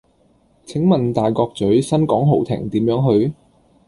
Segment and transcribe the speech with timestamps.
[0.65, 3.31] 請問大角嘴新港豪庭點樣去?